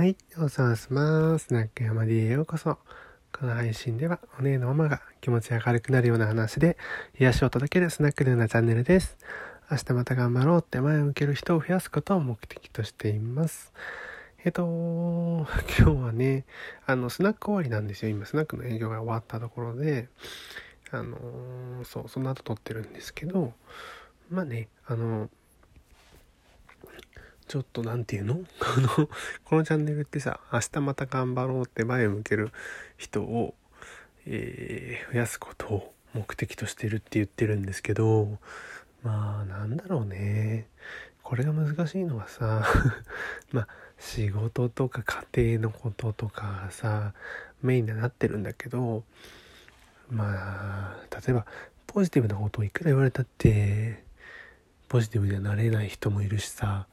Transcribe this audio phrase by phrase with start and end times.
[0.00, 1.52] はい、お世話します。
[1.52, 2.78] ナック山 D へようこそ。
[3.38, 6.78] この配信では、お姉のママが気持ち明るくなるような話で、
[7.18, 9.18] 癒しを届けるスナックルーなチャンネルです。
[9.70, 13.74] 明日また頑張ろうって前を向ける人を増やすことを目的としています。
[14.42, 16.46] えっと、今日はね、
[16.86, 18.10] あの、スナック終わりなんですよ。
[18.10, 20.08] 今、スナックの営業が終わったところで、
[20.92, 23.52] あのそう、その後撮ってるんですけど、
[24.30, 25.28] まあね、あの、
[27.50, 28.34] ちょっと何て言うの？
[28.86, 29.08] この、
[29.42, 32.52] このチャンネルってさ、明日また頑張ろうって前を向ける
[32.96, 33.56] 人を、
[34.24, 38.38] えー、増やすことを目的としてるって言ってるんですけど、
[39.02, 40.68] まあなんだろうね。
[41.24, 42.64] これが難しいのはさ、
[43.50, 45.02] まあ仕事とか
[45.34, 47.14] 家庭のこととかさ、
[47.62, 49.02] メインになってるんだけど、
[50.08, 51.46] まあ、例えば
[51.88, 54.04] ポジティブなことをいくら言われたって、
[54.88, 56.86] ポジティブにはなれない人もいるしさ、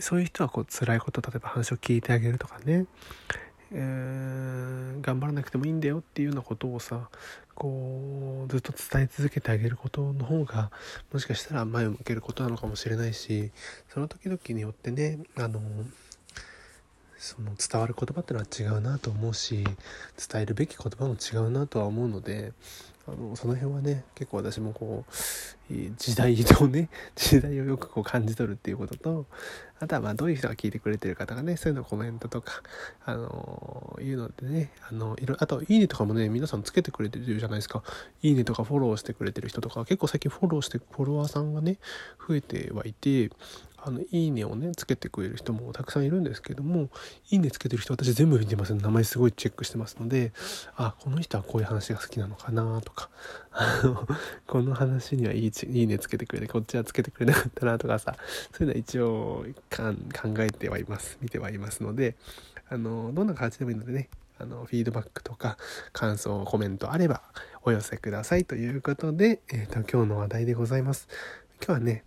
[0.00, 2.86] そういう人はこう辛いこと例えば話を聞いてあげるとかね、
[3.70, 7.08] えー、頑張らなくてもいいんだよっていうようなことをさ
[7.54, 10.70] こうずっと伝え続けてあげることの方が
[11.12, 13.52] もしかしたら前を向けることなのかもしれないし
[13.88, 15.60] その時々によってねあの
[17.18, 19.62] その伝わる言葉ってのは違うなと思うし
[20.28, 22.52] 伝えるべき言葉も違うなとは思うので
[23.06, 25.12] あのその辺はね結構私もこう
[25.96, 29.26] 時代をね 時代をよくこう感じ取るっていうことと
[29.80, 32.62] あとはまあどういう人が聞いてくれてる方がねそういうのコメントとか
[33.04, 37.82] あのいうのでねあのいろあといいねとかもね皆さんつけてくれてるじゃないですか。
[38.22, 41.78] いいねとかフォローしてくれてる人とか結構最近フォローしてフォロワーさんがね
[42.28, 43.30] 増えてはいて
[43.84, 46.88] あの、いいねをね、つけてくれる人もたくさんいるんですけども、
[47.30, 50.32] いいねつけてる人私全部見てます名前すごいチェックしてますので、
[50.76, 53.10] あ、この人はこういう話が好きなのかなとか、
[53.50, 54.06] あの、
[54.46, 58.14] この話にはいいいいねつけてくれて、こっちはつけてくれなかったなとかさ、
[58.52, 61.18] そういうのは一応考えてはいます。
[61.20, 62.14] 見てはいますので、
[62.68, 64.08] あの、どんな形でもいいのでね、
[64.38, 65.56] あの、フィードバックとか
[65.92, 67.22] 感想、コメントあれば
[67.64, 71.08] お寄せくださいということで、えっ、ー、と、今日の話題でございます。
[71.58, 72.04] 今日はね、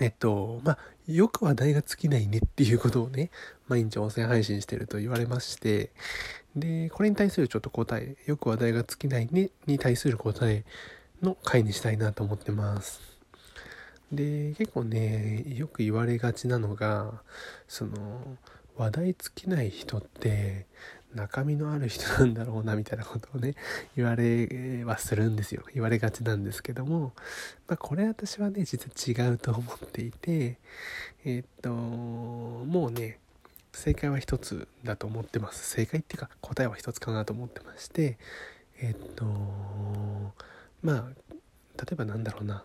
[0.00, 3.30] えっと、まあ、よく話題が尽きないねっていうことをね、
[3.66, 5.90] 毎日音声配信してると言われまして、
[6.54, 10.64] で、これに対するちょっと答え、よく話題が尽きないねに対する答え
[11.22, 13.00] の回にしたいなと思ってます。
[14.12, 17.22] で、結構ね、よく言われがちなのが、
[17.66, 18.38] その、
[18.76, 20.66] 話題尽きない人って、
[21.14, 23.54] 中身のある人なんだろうなみたいなことをね
[23.96, 25.62] 言われはするんですよ。
[25.74, 27.12] 言われがちなんですけども、
[27.66, 30.58] まあ、これ私はね実は違うと思っていて
[31.24, 33.18] え、っともうね
[33.72, 35.70] 正解は一つだと思ってます。
[35.70, 38.18] 正解っていうか答えは一つかなと思ってまして
[38.80, 39.24] え、っと
[40.82, 41.04] まあ
[41.78, 42.64] 例えばなんだろうな。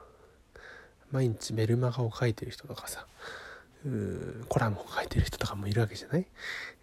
[1.12, 3.06] 毎日メルマガを書いてる人とかさ
[4.48, 6.26] コラムを書いてる人とかもいるわけじゃない、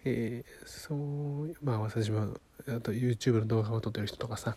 [0.05, 2.27] えー、そうまあ私は
[2.67, 4.55] あと YouTube の動画を撮ってる人とかさ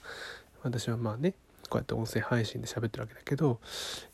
[0.62, 1.34] 私はまあね
[1.70, 3.60] こうやって音声配信で喋ってるわけだけど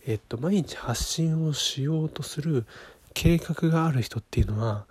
[0.07, 2.67] えっと毎日発信をしようとする
[3.15, 4.87] 計画がある人っていうのは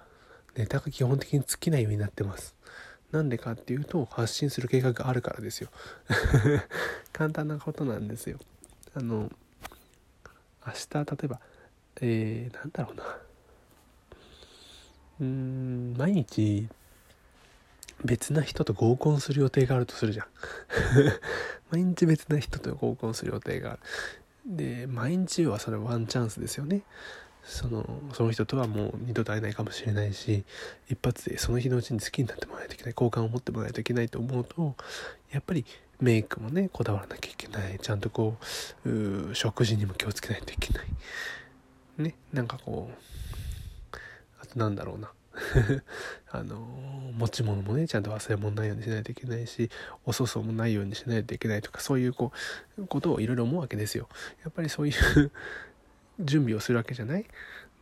[0.55, 2.55] ネタが基本的に尽きないようになってます。
[3.11, 5.69] なんでかっていうと発信する計画があるからですよ。
[7.13, 8.37] 簡単なことなんですよ。
[8.93, 9.31] あの
[10.67, 11.39] 明日例えば
[12.01, 13.03] えー、なんだろうな。
[15.21, 16.67] うん毎日
[18.03, 20.27] 別な人と合コンする予定があるとするじゃん。
[21.71, 23.79] 毎日別な人と合コンする予定がある。
[24.45, 26.81] で毎日はそれワンチャンスですよね。
[27.43, 30.43] そのその人とはもう二度と会えないかもしれないし
[30.87, 34.75] 一発でその日のうちに好きになってもらわないといけない好感を持ってもらわないといけないと思うと
[35.31, 35.65] やっぱり
[35.99, 37.79] メイクもねこだわらなきゃいけない。
[37.79, 38.37] ちゃんとこ
[38.85, 40.87] う食事にも気をつけないといけない。
[41.97, 43.18] ねなんかこう
[44.49, 45.11] となんだろうな。
[46.31, 46.57] あの
[47.17, 49.69] 持ち物もねちゃんと忘れ物ないようにしないといけないし
[50.05, 52.31] お粗相もないようにしないといけないとかそういうこ
[52.77, 54.09] うことをいろいろ思うわけですよ。
[54.43, 55.31] やっぱりそういう
[56.19, 57.23] 準備をするわけじゃない？
[57.23, 57.29] だ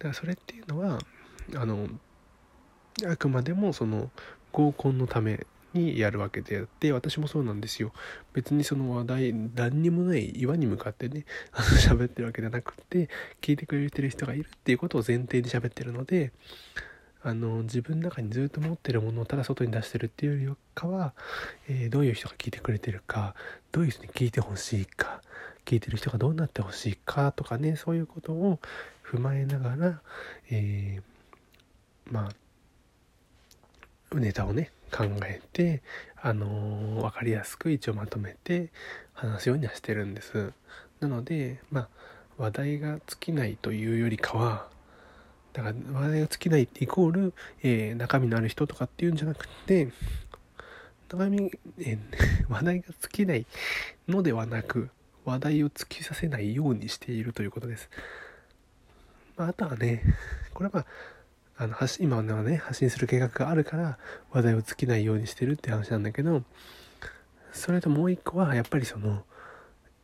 [0.03, 0.99] からそれっていうのは
[1.55, 1.87] あの
[3.09, 4.11] あくまでもその
[4.51, 5.45] 合コンのため
[5.77, 7.91] にやるわけであって私もそうなんですよ。
[8.33, 13.09] 別にその話題何にもない岩に向かってね あの喋ってるわけじゃなくて
[13.41, 16.31] 聞いてくれてる人がいるっていうことを前提で喋ってるので
[17.23, 21.13] あの自分の中にずっと持ってるものをただ外に出してるっていうよりかは、
[21.67, 23.35] えー、どういう人が聞いてくれてるか
[23.71, 25.21] どういう人に聞いてほしいか
[25.65, 28.59] 聞いてる人がどうなってほしいかとかねそういうことを
[29.03, 30.01] 踏まえながら、
[30.49, 32.29] えー、まあ
[34.13, 35.81] ネタをね考えて
[36.21, 38.69] あのー、分かりやすく一応まとめて
[39.13, 40.53] 話すようにはしてるんです
[40.99, 41.87] なのでまあ
[42.37, 44.67] 話題が尽きないというよりかは
[45.53, 47.33] だから話題が尽きないイコール、
[47.63, 49.89] えー、中身のある人とかっていうんじゃなくて
[51.09, 51.99] 中身、えー、
[52.47, 53.45] 話題が尽きない
[54.07, 54.89] のではなく
[55.25, 57.89] 話題を尽きさせないようにしているということです。
[59.35, 60.03] まあ、あとはね
[60.53, 60.85] これはまあ
[61.57, 63.97] あの発今のはね発信する計画があるから
[64.31, 66.43] 話題を尽きないようにしてるって話なんだけど
[67.51, 69.23] それともう一個はやっぱりその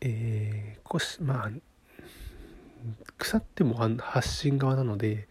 [0.06, 1.52] えー、こしまあ
[3.18, 5.30] 腐っても発信側なので、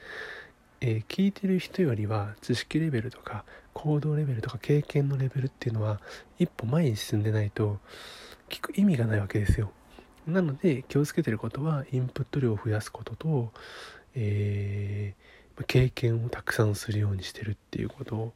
[0.81, 3.45] えー、聞いてる人よりは知識レベルとか
[3.75, 6.01] 行動レベルとか経験のレベルっていうのは
[6.39, 7.81] 一歩前に進んでないと
[8.49, 9.71] 聞く意味がないわけですよ。
[10.27, 13.53] なので気をつけてることはインプット量を増やすことと、
[14.15, 18.33] えー、経験をたくさんするようにしてるっていうこと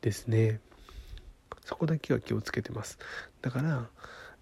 [0.00, 0.60] ですね。
[1.64, 2.98] そこだけは気をつけてます。
[3.42, 3.88] だから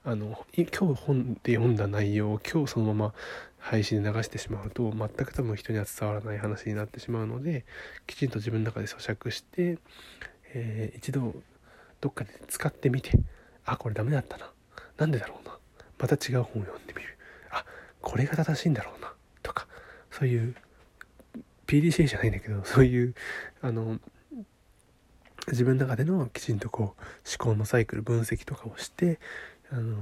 [0.04, 3.14] あの今日本で読んだ内容を今日そのまま
[3.58, 7.64] 配信で流してしまうと全く多分人には伝わらない話になってしまうので
[8.06, 9.78] きちんと自分の中で咀嚼して、
[10.54, 11.34] えー、一度
[12.00, 13.18] どっかで使ってみて
[13.64, 14.52] あこれダメだったな
[14.98, 15.58] なんでだろうな
[15.98, 17.18] また違う本を読んでみる
[17.50, 17.64] あ
[18.00, 19.12] これが正しいんだろうな
[19.42, 19.66] とか
[20.12, 20.54] そういう
[21.66, 23.14] PDCA じゃないんだけど そういう
[23.60, 23.98] あの
[25.48, 26.96] 自分の中でのきちんとこう思
[27.38, 29.20] 考のサイクル分析とかをして
[29.70, 29.96] あの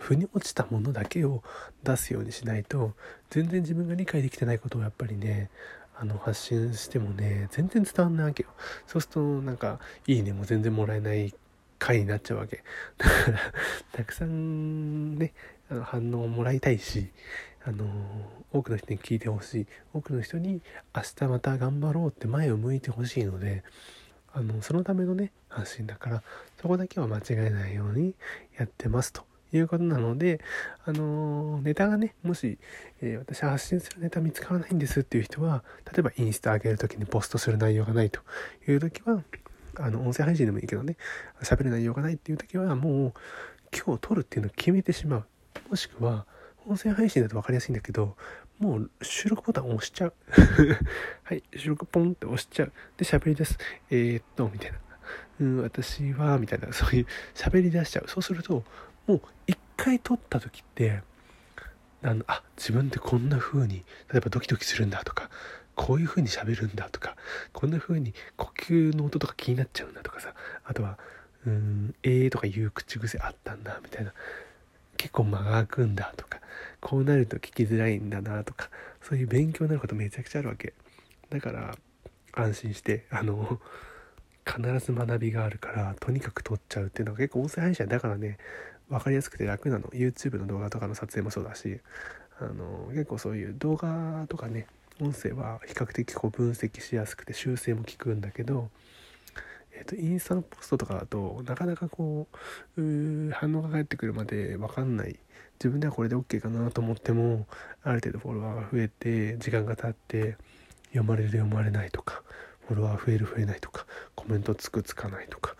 [0.00, 1.42] 腑に落ちたものだけを
[1.82, 2.94] 出すようにしないと
[3.30, 5.50] 全然自分が理解できてないことをやっぱりね
[5.96, 8.48] あの発信してもね全然伝わんないわけよ。
[8.86, 11.34] そうするとなんか「いいね」も全然もらえない
[11.78, 12.64] 回になっちゃうわけ。
[12.98, 13.38] だから
[13.92, 15.32] たくさんね
[15.70, 17.10] あの反応をもらいたいし
[17.64, 17.86] あの
[18.52, 19.66] 多くの人に聞いてほしい。
[19.94, 20.60] 多くの人に
[20.94, 23.62] 明日また頑張ろうって前を向いてほしいので
[24.34, 26.22] あのそのためのね発信だから
[26.60, 28.14] そこだけは間違えないように
[28.58, 29.22] やってますと
[29.52, 30.40] いうことなので
[30.84, 32.58] あのネタがねもし、
[33.02, 35.62] えー、私発信するネタ見つからないんですっていう人は
[35.92, 38.20] 例えばインスタ上げる時にポストする内容がないと
[38.66, 39.22] いう時は
[39.78, 40.96] あの音声配信でもいいけどね
[41.42, 43.12] 喋る内容がないっていう時はもう
[43.74, 45.24] 今日撮るっていうのを決めてしまう。
[45.70, 46.26] もしくは
[46.66, 48.16] 音声配信だと分かりやすいんだけど
[48.62, 50.14] もう収録ボタン押しちゃう
[51.24, 52.72] はい、収録ポンって押しちゃう。
[52.96, 53.58] で、喋り出す。
[53.90, 54.78] えー、っと、みたいな。
[55.40, 58.08] うん、私は、みたいな、そういう喋り出しちゃう。
[58.08, 58.64] そうすると、
[59.08, 61.02] もう一回撮った時って、
[62.02, 65.28] あの、あ、自分ってこんな風に、例えばドキドキするんだとか、
[65.74, 67.16] こういう風に喋るんだとか、
[67.52, 70.98] こんな風に呼吸の音とか気になっちゃうんだとかさ、あとは、
[71.46, 74.12] うん、えーとか言う口癖あったんだ、みたいな。
[75.02, 76.38] 結構間が空くんだとか
[76.80, 78.70] こうなると聞きづらいんだなとか
[79.02, 80.74] そういう勉強になることめちゃくちゃあるわけ。
[81.28, 81.74] だから
[82.30, 83.58] 安心してあの
[84.46, 88.38] 必ず学びがあるからとにかく撮っちゃうっていうのが結構音声配信だからね
[88.88, 89.88] 分かりやすくて楽なの。
[89.88, 91.80] YouTube の動画とかの撮影もそうだし
[92.38, 94.68] あの結構そういう動画とかね
[95.00, 98.70] 音声は比較的こう分析しやすくて修正も効くんだけど
[99.82, 102.28] えーと、インスタのポストとかだとなかなかこ
[102.76, 105.18] う反応が返ってくるまで分かんない。
[105.58, 107.46] 自分ではこれで OK かなと思っても
[107.84, 110.36] ある程度フォロワーが増えて時間が経って
[110.86, 112.24] 読まれる読まれないとか
[112.66, 113.86] フォロワー増える増えないとか
[114.16, 115.54] コメントつくつかないとか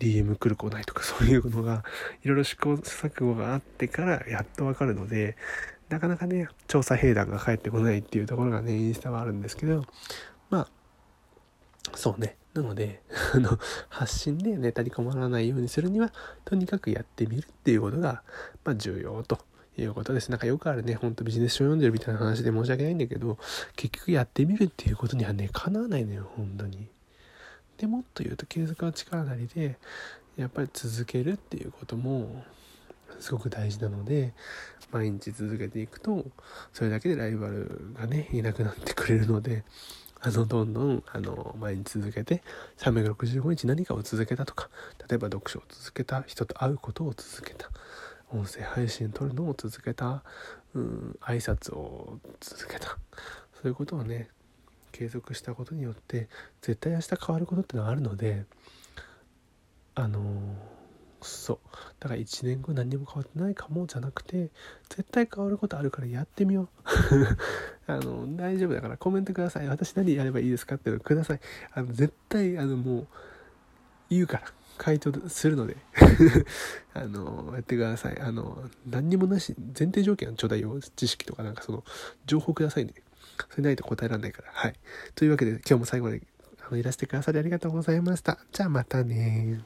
[0.00, 1.82] DM 来る来ないとかそういうのが
[2.22, 5.34] いろいろ試行錯誤があってからやっと分かるので
[5.88, 9.86] なかなかね調査兵団が返ってこないっていうところがねインスタはあるんですけど
[10.50, 10.68] まあ
[11.94, 12.36] そうね。
[12.62, 13.02] なので、
[13.34, 16.12] あの、発信でネタに困らないようにするには、
[16.44, 18.22] とにかくやってみるっていうことが、
[18.64, 19.38] まあ、重要と
[19.76, 20.30] いうことです。
[20.30, 23.38] なんかよくあるね、ほんとビジネス書読んでるみたいな話で申し訳ないんだけど、
[23.76, 26.88] 結局やってみるっていうことにはね、かなわないのよ、本当に。
[27.76, 29.78] でもっと言うと、継続は力なりで、
[30.36, 32.44] やっぱり続けるっていうことも、
[33.20, 34.32] すごく大事なので
[34.90, 36.24] 毎日続けていくと
[36.72, 39.64] それだけでライバルがねいなくなってくれるので
[40.20, 42.42] あのどんどんあの毎日続けて
[42.78, 44.68] 365日何かを続けたとか
[45.08, 47.70] 例えば読書を続けた人と会うことを続けた
[48.30, 50.22] 音声配信撮るのを続けた
[50.74, 52.98] うん挨拶を続けた
[53.54, 54.28] そういうことをね
[54.92, 56.28] 継続したことによって
[56.60, 58.44] 絶対明日変わることってのはあるので
[59.94, 60.20] あの
[61.20, 61.58] そう。
[62.00, 64.50] だから1年後何にも変わってないかもじゃなくて
[64.88, 66.68] 絶対変わることあるからやってみよう。
[67.90, 69.68] あの大丈夫だからコメントください。
[69.68, 71.40] 私何やればいいですかっていうのください。
[71.72, 73.06] あの絶対あのもう
[74.10, 75.76] 言うから回答するので。
[76.94, 78.20] あのやってください。
[78.20, 80.78] あの何にもなし前提条件はちょうだいよ。
[80.96, 81.84] 知識とかなんかその
[82.26, 82.94] 情報くださいね。
[83.50, 84.50] それないと答えられないから。
[84.52, 84.74] はい。
[85.14, 86.22] というわけで今日も最後まで
[86.66, 88.38] あのいらしてくださりありがとうございました。
[88.52, 89.60] じゃあまたね